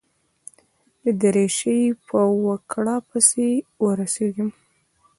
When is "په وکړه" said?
2.07-2.95